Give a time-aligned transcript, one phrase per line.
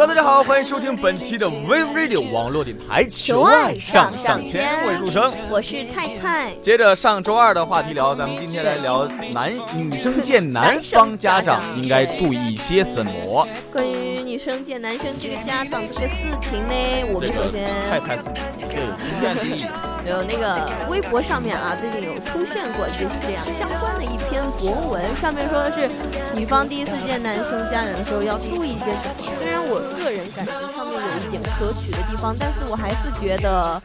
[0.00, 6.54] Hello，大家好，欢迎收听本期的 w a v Radio 网络电台求爱上上签，我是陆生，我是菜菜。
[6.62, 13.44] 接着上周二的话题聊，咱们今天来聊男女生见男方家长应该注意些什么？
[13.72, 19.66] 关于女生见男生这个家长这个事情呢，我们首先太太对，经验第一。
[20.06, 25.88] 有那个微博上面啊，最近有出现过就是这样相关的一篇博文，上面说的是
[26.34, 29.14] 女方第一次见男生家长的时候要注意些什么。
[29.38, 33.80] 虽然我个人感觉上面有一点可取的地方，但是我还是觉得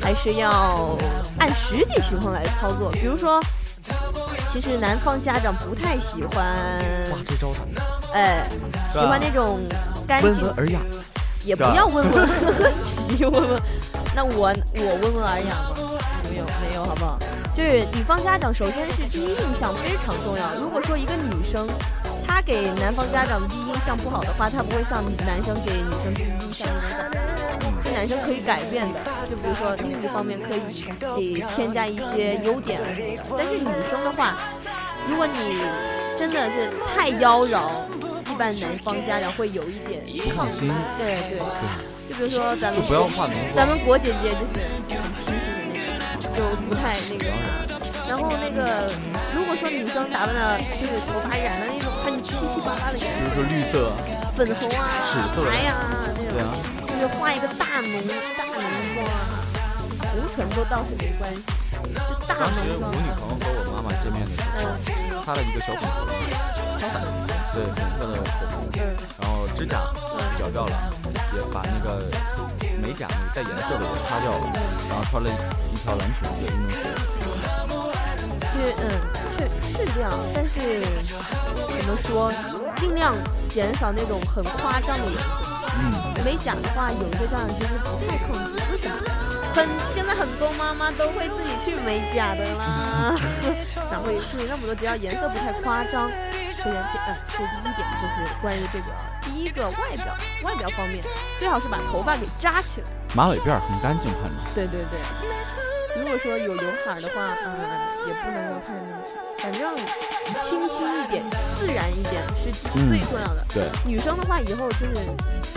[0.00, 0.96] 还是要
[1.38, 2.90] 按实际情况来操作。
[2.92, 3.38] 比如说，
[4.50, 6.46] 其实男方家长不太喜欢，
[7.10, 7.58] 哇，这招的，
[8.14, 8.48] 哎，
[8.92, 9.60] 喜欢那种
[10.06, 10.80] 干净、温文尔雅，
[11.44, 12.28] 也不要温文尔
[13.18, 13.60] 雅，温文。
[14.16, 15.76] 那我我温文尔雅吗？
[16.30, 17.18] 没有没有，好不好？
[17.54, 20.54] 就是女方家长，首先是第一印象非常重要。
[20.54, 21.68] 如果说一个女生，
[22.26, 27.90] 她给男方家长第一印象不好的话，她不会像男生给女生第一印象那种感觉。
[27.92, 30.60] 男生可以改变的，就比如说另一方面可以
[31.14, 33.44] 给添加一些优点啊什么的。
[33.44, 34.34] 但是女生的话，
[35.10, 35.60] 如果你
[36.16, 37.68] 真的是太妖娆，
[38.36, 40.04] 一般男方家长会有一点
[40.36, 40.70] 抗心。
[40.98, 41.40] 对对。
[42.06, 44.52] 就比如说咱们，不要化浓咱们国姐姐就是
[44.92, 45.80] 很清新的
[46.20, 47.32] 那种，就不太那个啥。
[48.06, 48.92] 然后那个，
[49.34, 53.90] 如果说女生打扮的，就是头发染的那种很七七八八的颜色，比如说绿色、
[54.36, 55.00] 粉红啊、
[55.48, 56.44] 白呀那种，
[56.92, 57.90] 就是画一个大浓
[58.36, 58.52] 大浓
[58.94, 59.40] 妆啊，
[60.12, 61.40] 红唇都倒是没关系。
[62.26, 66.06] 大当时我女朋友和我妈妈见面的时候，擦了一个小粉红，
[67.54, 68.54] 对粉色的口红，
[69.20, 69.80] 然后指甲
[70.40, 70.74] 咬掉了。
[71.34, 72.00] 也把那个
[72.80, 74.44] 美甲那个带颜色的也擦掉了，
[74.88, 75.28] 然后穿了
[75.70, 76.76] 一条蓝裙子运动鞋。
[78.40, 78.82] 这嗯，
[79.36, 79.36] 确
[79.68, 80.80] 是这样，但是
[81.76, 82.32] 怎么说，
[82.76, 83.14] 尽量
[83.50, 85.22] 减少那种很夸张的颜色。
[85.78, 88.96] 嗯，美甲的话，有些家长其实不太控制，为什么？
[89.56, 93.16] 很现在很多妈妈都会自己去美甲的啦，
[93.90, 94.74] 哪会注意那么多？
[94.74, 96.10] 只要颜色不太夸张。
[96.54, 98.86] 首先，这嗯，这第一点就是关于这个
[99.22, 101.02] 第一个外表，外表方面，
[101.38, 104.36] 最好是把头发给扎起来，马尾辫很干净，看着。
[104.54, 107.56] 对对对，如果说有刘海的话，嗯，
[108.08, 109.74] 也不能够太那个啥，反正
[110.42, 111.22] 清新一点，
[111.58, 112.50] 自然一点是
[112.88, 113.44] 最重要的。
[113.52, 114.94] 对，女生的话，以后就是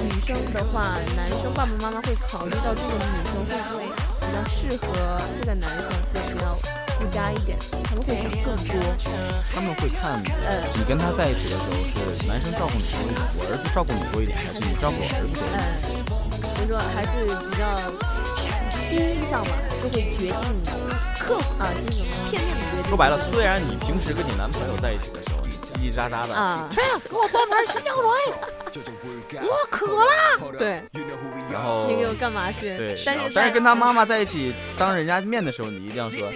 [0.03, 3.83] 女生的话，男生爸爸妈妈会考虑到这个女生会不会
[4.21, 6.57] 比较适合这个男生，会比较。
[6.99, 8.75] 附加一点，他们会想更多。
[9.55, 11.71] 他们会看，呃，你跟他在一起的时候
[12.13, 15.63] 是男生照顾你多一点，我儿子照顾你多一点，还是你照顾我儿子多一点？
[16.57, 17.63] 所以说还是比较
[18.89, 19.51] 第一印象嘛，
[19.81, 20.35] 就会决定
[21.17, 22.67] 客啊，就是片面的。
[22.89, 30.57] 说白了，虽然你平时跟你男朋友在一起的时候，你叽叽喳喳的，啊，去给我端盘洗脚水， 我渴了。
[30.57, 30.81] 对。
[31.51, 32.75] 然后你给我干嘛去？
[32.75, 36.19] 对，但是但是跟他妈妈在一起，当人家面的时候，你一定要说。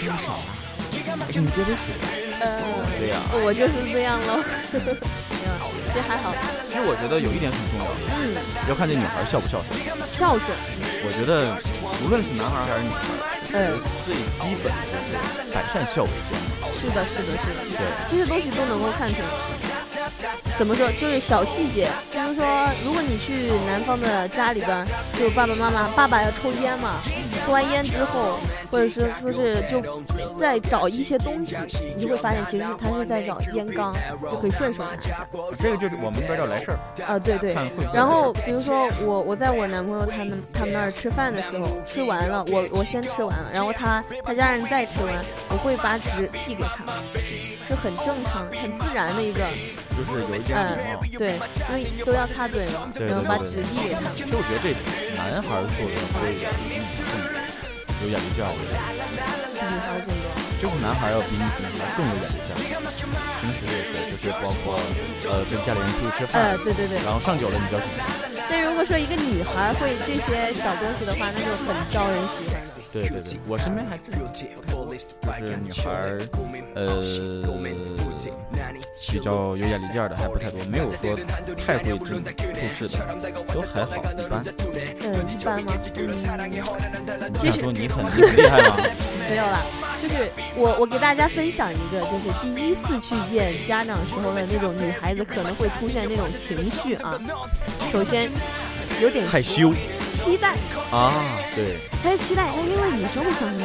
[0.00, 0.46] 少啊！
[1.28, 1.92] 给你接杯水。
[2.40, 2.62] 呃，
[2.98, 3.18] 对呀。
[3.44, 4.40] 我就是这样喽。
[5.92, 6.32] 这还好。
[6.70, 7.84] 其实我觉得有一点很重要，
[8.14, 8.30] 嗯，
[8.68, 9.74] 要看这女孩孝不孝顺。
[10.08, 10.56] 孝顺。
[11.02, 11.58] 我觉得
[12.04, 16.38] 无论是男孩还是女孩，嗯，最基本的就是百善孝为先。
[16.80, 17.58] 是的，是的，是的。
[17.76, 19.28] 对，这些东西都能够看出来。
[20.58, 20.90] 怎么说？
[20.92, 22.44] 就是小细节，比如说，
[22.84, 24.86] 如果你去男方的家里边，
[25.18, 26.96] 就爸爸妈妈，爸爸要抽烟嘛，
[27.44, 28.38] 抽完烟之后，
[28.70, 29.80] 或者是说是就
[30.38, 31.56] 在找一些东西，
[31.96, 35.26] 你就会发现其实他是在找烟缸，就可以顺手拿下。
[35.60, 37.54] 这个就是我们这边叫来事儿啊，对对。
[37.94, 45.14] 然后比如说我我在我男朋友他们他们那儿吃饭的时候，吃完了，我我先吃完了，然后他他家人再吃完，
[45.48, 46.84] 我会把纸递给他，
[47.68, 49.40] 就很正常、很自然的一个。
[49.90, 51.34] 就是有一点礼貌，对，
[51.68, 54.00] 因为都要擦嘴嘛，然后把纸递给他。
[54.16, 54.72] 其实我觉得这
[55.14, 57.04] 男孩做的会比女生
[58.02, 58.50] 有眼力见儿。
[58.50, 60.26] 女孩更多，
[60.60, 62.60] 就是男孩要比女孩更有眼力见儿。
[63.40, 64.80] 平时也是，就是包括
[65.28, 68.00] 呃跟家里人出去吃饭，呃对对对，然后上酒了你就要去洗。
[68.48, 72.79] 但如果说一个女孩会这些小东西的话，那就很招人喜欢。
[72.92, 74.38] 对对对，我身边还真有，就
[75.46, 76.20] 是女孩儿
[76.74, 77.02] 呃。
[79.10, 81.16] 比较有眼力劲儿的还不太多，没有说
[81.56, 82.22] 太会这种
[82.54, 83.00] 处事的，
[83.52, 84.42] 都还好，一般。
[85.00, 85.72] 嗯，一般吗？
[87.42, 88.76] 你想说你很你很厉害吗？
[89.28, 89.62] 没有啦，
[90.02, 97.18] 就是我我给大家分享一个，就是第一次去见家长时候的那种女孩子可能会出现那种情绪啊。
[97.90, 98.30] 首先
[99.00, 99.72] 有点害羞，
[100.10, 100.54] 期待
[100.90, 101.14] 啊，
[101.54, 101.78] 对。
[102.02, 103.64] 还是期待，那另外女生会想什么？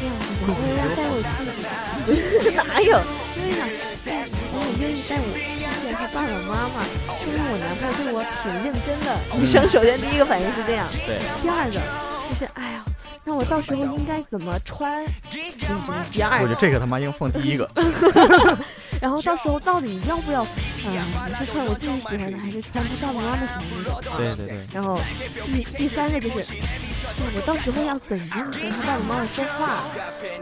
[0.00, 0.10] 哎呀，
[0.40, 2.96] 我男朋友要带我去， 哪有？
[3.36, 3.62] 因为呢，
[4.06, 5.38] 哎，我愿意带我去
[5.84, 6.76] 见他爸爸妈妈，
[7.18, 9.06] 说明我男朋友对我挺认真的。
[9.38, 12.84] 女生首先第一个反应是这样，对，第二个就是哎呀，
[13.24, 15.04] 那我到时候应该怎么穿？
[15.04, 16.44] 嗯，这是第二个。
[16.44, 17.68] 我觉得这个他妈应放第一个。
[19.00, 20.46] 然后到时候到底要不要，
[20.86, 24.02] 嗯，是穿我自己喜欢的，还是穿他爸爸妈妈喜欢的？
[24.16, 24.60] 对对对。
[24.74, 25.00] 然后
[25.46, 26.52] 第第三个就是，
[27.34, 29.84] 我到时候要怎样和他爸爸妈妈说话？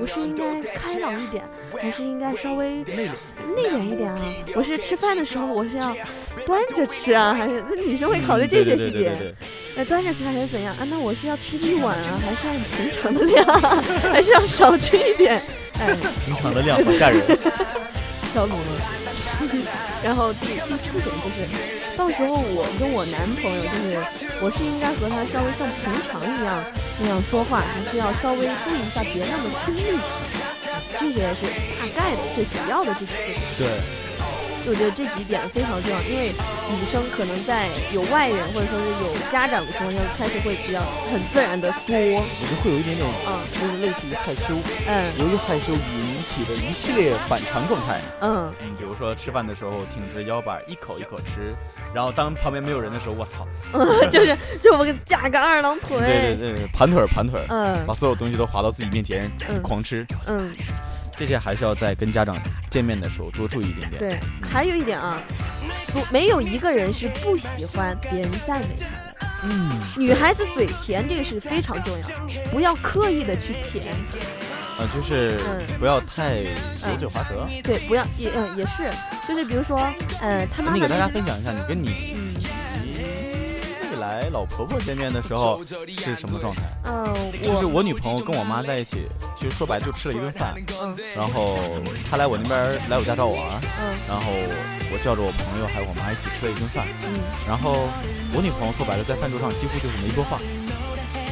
[0.00, 1.44] 我是应该开朗一点，
[1.80, 3.08] 还是应该稍微内
[3.54, 4.18] 内敛一点啊？
[4.56, 5.96] 我是吃饭的时候我是要
[6.44, 9.34] 端着吃啊，还是那女生会考虑这些细节？
[9.76, 10.86] 那端着吃还是怎样啊？
[10.90, 13.46] 那我是要吃一碗啊，还是按平常的量，
[14.12, 15.40] 还是要少吃一点？
[15.78, 15.96] 哎，
[16.26, 17.22] 平常的量好吓人。
[18.38, 18.62] 小鲁了，
[20.00, 21.42] 然后第第四点就是，
[21.96, 23.98] 到时候我跟我男朋友就是，
[24.40, 26.62] 我是应该和他稍微像平常一样
[27.00, 29.82] 那样说话，还是要稍微注意一下别那么亲密？
[31.00, 31.50] 这个是
[31.80, 33.40] 大概的最主要的这几点。
[33.58, 34.07] 对。
[34.66, 36.32] 我觉得这几点非常重要，因为
[36.68, 44.54] 女生可能在有外人或者说是有家长的情况下，开始会比较很自然的作，我觉得会有一点点，嗯，就是类似于害羞，
[44.86, 51.54] 嗯，由于害羞引起的一系列反常状态，嗯嗯，比如说吃饭的时候挺直腰板，一口一口吃，
[51.94, 59.30] 然后当旁边没有人的时候，我操， 嗯就是就我给架个二郎腿，对对对，盘腿盘腿，嗯，把所有东西都划到自己面前，
[59.62, 60.54] 狂吃，嗯。
[61.18, 62.38] 这些还是要在跟家长
[62.70, 64.08] 见面的时候多注意一点点。
[64.08, 65.20] 对，还有一点啊，
[65.76, 69.16] 所没有一个人是不喜欢别人赞美他的。
[69.42, 73.84] 嗯，女孩子嘴甜这个是非常重要，不要刻意的去甜。
[74.78, 75.36] 呃，就是
[75.80, 77.48] 不要太油嘴滑舌。
[77.64, 78.88] 对，不要也嗯也是，
[79.26, 79.76] 就是比如说
[80.20, 80.74] 呃，他妈妈。
[80.74, 82.16] 你给大家分享一下，你跟你。
[84.08, 86.62] 来老婆婆见面的时候是什么状态？
[86.84, 87.04] 嗯，
[87.42, 89.06] 就是我女朋友跟我妈在一起，
[89.36, 90.54] 其实说白就吃了一顿饭。
[90.80, 91.58] 嗯，然后
[92.10, 92.58] 她来我那边
[92.88, 93.60] 来我家找我玩。
[93.78, 94.32] 嗯，然后
[94.90, 96.86] 我叫着我朋友还有我妈一起吃了一顿饭。
[97.04, 97.86] 嗯，然后
[98.32, 100.40] 我女朋友说白了在饭桌上几乎就是没说话。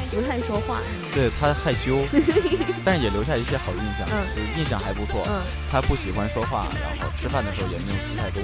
[0.09, 0.81] 不太说话，
[1.13, 1.99] 对她害羞，
[2.83, 5.27] 但是也留下一些好印象，就是印象还不错。
[5.71, 8.43] 她不喜欢说话，然后吃饭的时候也没有吃太多，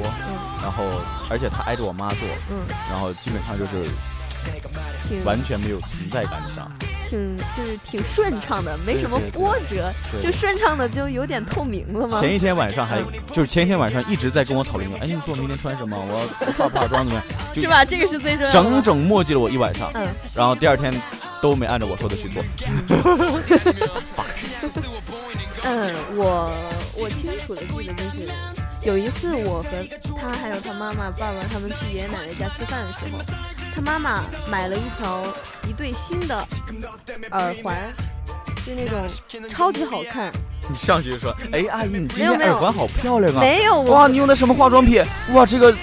[0.60, 0.84] 然后
[1.30, 2.28] 而且她挨着我妈坐，
[2.90, 3.88] 然后基本上就是
[5.24, 6.70] 完全没有存在感上，
[7.08, 9.92] 挺就是挺顺畅的，没什么波折，
[10.22, 12.18] 就顺畅的就有点透明了吗？
[12.20, 13.00] 前一天晚上还
[13.32, 15.96] 就是前一天晚上一直在跟我讨论，哎，你说我明天穿什么？
[16.08, 17.24] 我要化不化妆怎么样？
[17.54, 17.84] 是吧？
[17.84, 18.52] 这个是最重要的。
[18.52, 20.92] 整整磨叽了我一晚上，嗯，然后第二天。
[21.42, 22.40] 都没按照我说的去做。
[25.64, 26.52] 嗯，我
[27.00, 28.28] 我清楚的记得就是，
[28.84, 29.66] 有一次我和
[30.20, 33.18] 他还有他妈妈、爸爸他们去爷爷奶奶家吃饭的时候，
[33.74, 35.24] 他妈妈买了一条
[35.68, 36.46] 一对新的
[37.30, 37.76] 耳环，
[38.66, 39.08] 就那种
[39.48, 40.30] 超级好看。
[40.68, 45.02] 你上去就说：“哎，阿姨，你今天耳环好漂亮啊！”没有哇，你用的什么化妆品？
[45.32, 45.74] 哇，这个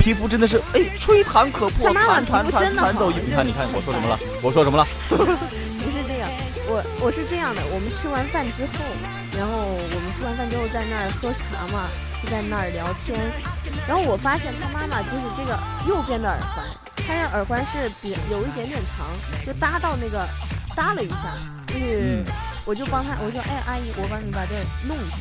[0.00, 3.10] 皮肤真的是哎，吹弹可破，弹弹弹弹走。
[3.10, 4.18] 你看，你看，我说什么了？
[4.40, 4.86] 我说什么了？
[5.10, 6.30] 不是这样，
[6.66, 7.60] 我我是这样的。
[7.70, 8.72] 我们吃完饭之后，
[9.36, 11.90] 然后我们吃完饭之后在那儿喝茶嘛，
[12.22, 13.18] 就在那儿聊天。
[13.86, 16.64] 然后我发现他妈妈就是这个右边的耳环，
[17.06, 19.06] 他的耳环是比有一点点长，
[19.44, 20.26] 就搭到那个
[20.76, 21.16] 搭了一下，
[21.66, 22.24] 就是。
[22.64, 24.54] 我就帮他，我说，哎，阿姨，我帮你把这
[24.86, 25.16] 弄一下。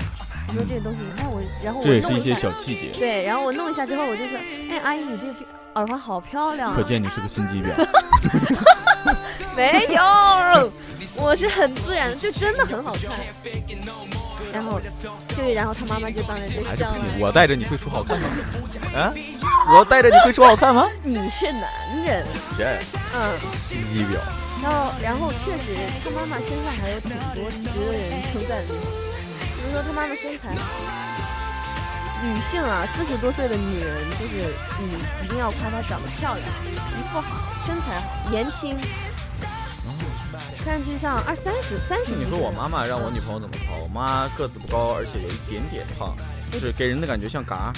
[0.48, 2.92] 我说这个东西，你看我，然后我这也是一些小细节。
[3.00, 4.38] 对，然后我弄一下之后，我就说，
[4.70, 5.34] 哎，阿姨，你这个
[5.74, 6.72] 耳环好漂亮。
[6.76, 7.74] 可见你是个心机婊。
[9.58, 10.72] 没有，
[11.16, 13.10] 我是很自然的，就真的很好看。
[14.54, 14.80] 然后，
[15.36, 16.98] 就然后他妈妈就当然就笑了。
[17.20, 18.28] 我带着你会出好看吗？
[18.96, 19.14] 啊？
[19.74, 20.90] 我带着你会出好看吗？
[21.04, 21.70] 你是男
[22.06, 22.26] 人。
[22.58, 22.80] 谁。
[23.16, 23.40] 嗯。
[23.62, 24.20] 心机婊。
[24.62, 28.84] 然后，然后确实，他妈妈身上还有挺多值得人称赞的地方。
[29.58, 30.54] 比如说，他妈妈身材，
[32.22, 38.78] 女性啊，四十多岁的女人，就是你一定要夸她长得漂亮，皮肤好，身材好，年轻，
[40.64, 42.14] 看上去像二三十、三十。
[42.14, 43.78] 你说我妈妈让我女朋友怎么夸？
[43.82, 46.16] 我妈个子不高，而且有一点点胖，
[46.52, 47.74] 就是给人的感觉像嘎。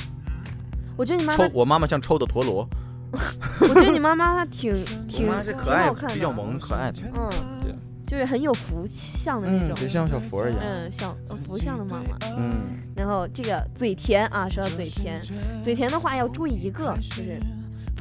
[0.96, 2.68] 我觉得你妈妈，我妈妈像抽的陀螺。
[3.62, 4.74] 我觉得你妈妈她挺
[5.08, 7.01] 挺挺好看的，比较萌可爱的。
[7.13, 7.30] 嗯，
[7.62, 7.75] 对，
[8.08, 10.60] 就是很有福相的那种，就像小佛一样。
[10.63, 11.15] 嗯，像
[11.46, 12.18] 福相的妈妈。
[12.38, 15.22] 嗯，然后这个嘴甜啊，说到嘴甜，
[15.63, 17.39] 嘴甜的话要注意一个，就是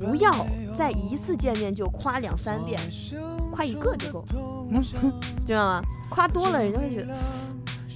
[0.03, 2.81] 不要在一次见面就夸两三遍，
[3.53, 4.25] 夸一个就够，
[5.47, 5.83] 知道吗？
[6.11, 7.15] 夸多了人家会觉得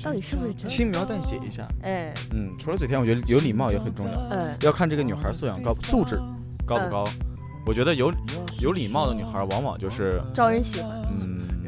[0.03, 0.65] 到底是不是真？
[0.67, 1.67] 轻描淡写一下。
[1.83, 4.13] 哎，嗯，除了嘴甜，我觉得有礼貌也很重要。
[4.31, 6.19] 嗯，要看这个女孩素养高素质。
[6.65, 7.05] 高不高？
[7.67, 8.13] 我觉得有
[8.61, 11.03] 有礼貌的女孩，往往就是招人喜欢。
[11.11, 11.67] 嗯，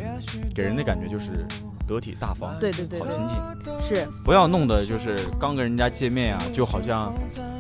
[0.54, 1.46] 给人的感觉就是
[1.88, 4.06] 得体大方，对对对，好亲近，是。
[4.22, 7.12] 不要弄的就是刚跟人家见面啊，就好像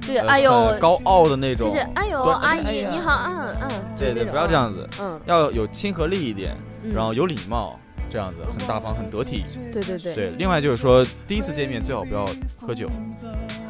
[0.02, 6.54] 就是哎呦高傲的那种，就是哎呦阿姨你好，嗯嗯，对对，不要这样子，嗯，要有亲和力一点，
[6.94, 7.78] 然后有礼貌，
[8.10, 12.28] 这样子很大方很得体，对对对，对，另外就是说第一次见面最好不要
[12.60, 12.88] 喝酒，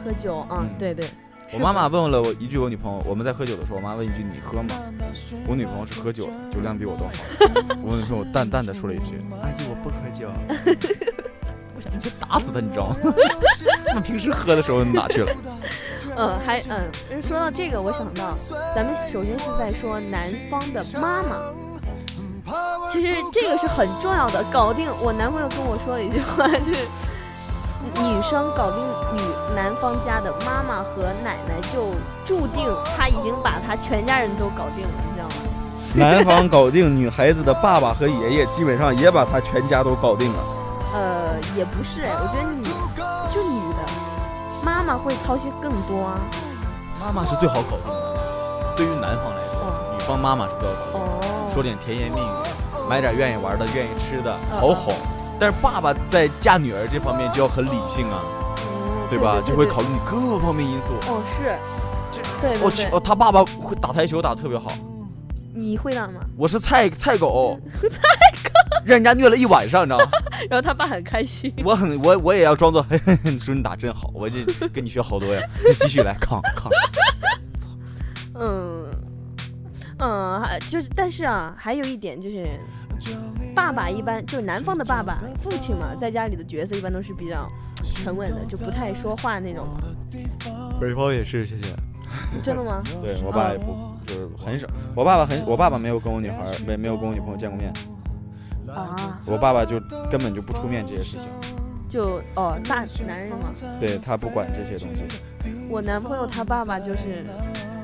[0.05, 1.09] 喝酒啊，对对。
[1.55, 4.75] 我妈妈问了我一句，我女朋友我们在喝酒的时候，我妈问一句你喝吗？
[5.47, 7.12] 我女朋友是喝酒，酒量比我都好。
[7.83, 10.28] 我女朋友淡淡的说了一句：“阿姨，我不喝酒。”
[11.75, 12.97] 我想去打死他，你知道吗？
[13.95, 15.33] 那平时喝的时候哪去了？
[16.17, 18.35] 嗯，还嗯，说到这个，我想到
[18.75, 21.55] 咱们首先是在说男方的妈妈，
[22.90, 24.45] 其实这个是很重要的。
[24.52, 26.87] 搞定我男朋友跟我说的一句话就是。
[27.95, 28.78] 女生搞定
[29.59, 31.88] 男方家的妈妈和奶奶，就
[32.25, 35.35] 注定他已经把他全家人都搞定了，你知道吗？
[35.97, 40.38] 男方搞定女孩子的爸爸和爷爷，基本上也把他全家都搞定了。
[40.95, 42.62] 呃，也不是哎，我觉得女
[43.35, 43.83] 就女的
[44.62, 46.21] 妈妈会操心更多啊。
[47.00, 54.95] 妈妈是最好搞定的，对于男方来说，女方妈妈是最好搞定，说点甜言蜜语，买点愿意玩的、愿意吃的，好哄。
[55.37, 58.23] 但是爸爸在嫁女儿这方面就要很理性啊，
[59.09, 59.41] 对吧？
[59.45, 60.93] 就会考虑你各方面因素。
[61.07, 61.57] 哦，是，
[62.12, 64.73] 这对，我去，哦，他爸爸会打台球，打得特别好。
[65.55, 66.21] 你会打吗？
[66.37, 67.88] 我是菜 菜狗，菜
[68.45, 68.50] 狗，
[68.85, 70.11] 让人家虐了一晚上，你知道吗？
[70.49, 71.53] 然后他爸很开心。
[71.65, 75.41] 我很，我我也要装作，嘿嘿嘿说你打真好，我这 跟你学好多呀。
[75.81, 76.71] 继续来抗抗。
[78.35, 78.87] 嗯
[79.99, 82.47] 嗯，就是，但是啊，还有一点就是。
[83.55, 87.49] 爸爸一般就是男方的爸爸，父亲嘛，在家里的角色一般都是比较
[87.82, 89.66] 沉稳的，就不太说话那种。
[90.80, 91.64] 北方也是，谢谢。
[92.42, 92.82] 真的吗？
[93.02, 94.66] 对我爸也不，就是很少。
[94.94, 97.73] 我爸爸很，我爸爸没有跟我女孩，没没有跟我女朋友见过面。
[98.75, 99.18] 啊。
[99.26, 99.78] 我爸爸就
[100.11, 101.28] 根本就不出面这些事情。
[101.88, 103.52] 就哦，大男人嘛。
[103.78, 105.04] 对他不管这些东西。
[105.68, 107.25] 我男朋友他爸爸就是，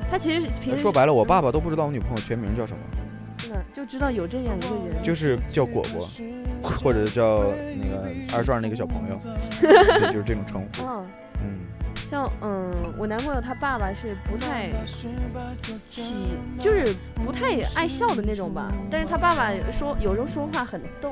[0.09, 2.79] 他其实平时说白了，我爸爸都不知道我女朋友全名叫什么。
[3.73, 6.09] 就知道有这样一个人，就是叫果果，
[6.61, 7.43] 或者叫
[7.75, 9.17] 那个二壮那个小朋友，
[10.11, 10.83] 就是这种称呼。
[10.83, 11.05] 嗯
[11.43, 11.59] 嗯，
[12.09, 14.71] 像嗯，我男朋友他爸爸是不太
[15.89, 16.13] 喜，
[16.59, 18.71] 就是不太爱笑的那种吧。
[18.89, 21.11] 但是他爸爸说有时候说话很逗，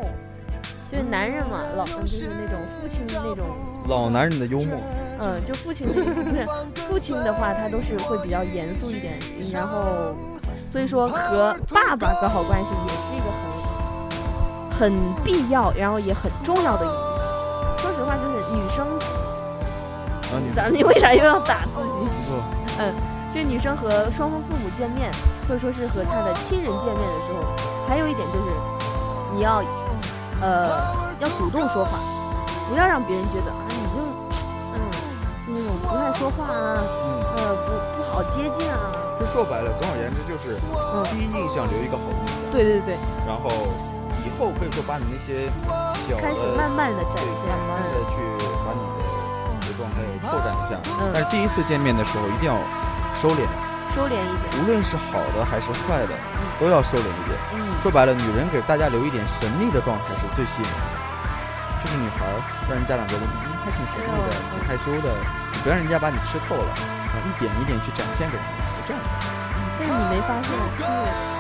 [0.91, 3.45] 就是男人嘛，老就是那种父亲的那种
[3.87, 4.79] 老男人的幽默。
[5.19, 6.47] 嗯，就父亲不是
[6.87, 9.13] 父亲的话，他都是会比较严肃一点，
[9.51, 10.15] 然后。
[10.73, 13.25] 所以说和爸爸搞好关系也是一个
[14.71, 16.97] 很很必要，然后也很重要的一点。
[17.77, 18.87] 说实话，就是女生，
[20.55, 22.07] 咱你为啥又要打自己？
[22.81, 22.91] 嗯，
[23.31, 25.11] 就女生和双方父母见面，
[25.47, 27.45] 或者说是和她的亲人见面的时候，
[27.87, 28.45] 还有一点就是
[29.31, 29.61] 你要
[30.41, 30.71] 呃
[31.19, 31.99] 要主动说话，
[32.67, 33.61] 不要让别人觉得啊
[35.53, 36.81] 那种不太说话啊，
[37.37, 38.89] 呃不不好接近啊。
[39.19, 40.57] 就说白了，总而言之就是
[41.07, 42.35] 第一印象留一个好印象。
[42.51, 42.97] 对对对。
[43.29, 43.47] 然后
[44.25, 45.47] 以后可以说把你那些
[46.09, 48.17] 小开始，慢慢的展现，慢慢的去
[48.65, 48.99] 把你的
[49.53, 50.75] 你的状态拓展一下。
[51.13, 52.57] 但是第一次见面的时候一定要
[53.13, 53.45] 收敛，
[53.93, 54.45] 收敛一点。
[54.59, 56.13] 无论是好的还是坏的，
[56.59, 57.37] 都要收敛一点。
[57.53, 61.02] 嗯说白了，女人给大家留一点神秘的状态是最吸引人的。
[61.83, 62.23] 就是女孩
[62.69, 65.11] 让人家长觉得嗯还挺神秘的，挺害羞的，
[65.63, 66.71] 不让人家把你吃透了，
[67.27, 68.63] 一点一点去展现给人家。
[68.87, 68.99] 这样，
[69.79, 70.91] 但是你没发现，就是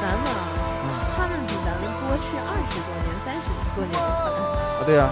[0.03, 5.09] 咱们啊，他们比咱们多吃二十多年、三十多年的饭啊，对啊，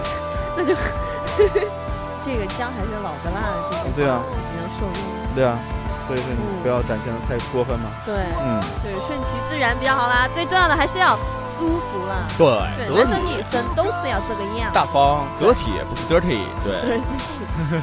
[0.56, 0.76] 那就
[2.24, 4.20] 这个姜还是老的辣，这个对啊，
[4.52, 4.96] 比较受用。
[5.34, 5.58] 对啊，
[6.06, 7.90] 所以说你不要展现的太过分嘛。
[8.04, 10.28] 对，嗯，就是顺其自然比较好啦。
[10.34, 12.26] 最重要的还是要舒服啦。
[12.36, 12.46] 对，
[12.90, 14.70] 男生女生都是要这个样。
[14.72, 16.44] 大方得体，不是 dirty。
[16.62, 17.00] 对，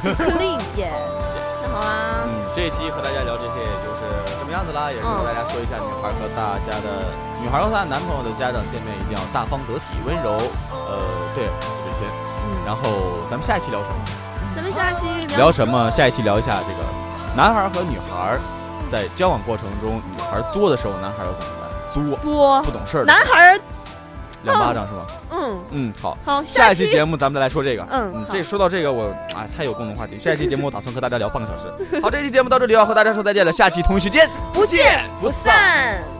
[0.02, 0.92] 对，clean 耶。
[1.62, 4.00] 那好啦，嗯，这一期和大家聊这些，也就是
[4.38, 4.44] 什。
[4.44, 10.42] 么样子啦，也是和大家说一下，女孩和大家的女孩和她男朋友的家长见面一定要大方得体、温柔。
[10.74, 10.98] 呃，
[11.36, 11.46] 对，
[11.86, 12.04] 这些。
[12.66, 13.94] 然后咱们下一期聊什么？
[14.56, 15.88] 咱们下一期聊什么？
[15.92, 16.82] 下一期聊一下这个
[17.36, 18.38] 男孩和女孩
[18.90, 21.70] 在交往过程中，女孩作的时候，男孩要怎么办？
[21.92, 23.04] 作作不懂事儿。
[23.04, 23.58] 男孩。
[24.42, 25.06] 两巴掌是吧？
[25.32, 27.86] 嗯嗯，好，好，下一期节目咱们再来说这个。
[27.90, 30.18] 嗯，这说到这个，我哎太有共同话题。
[30.18, 32.00] 下一期节目我打算和大家聊半个小时。
[32.00, 36.19] 好，这期节目到这里要和大家说再见了，下期同一时间不见不散。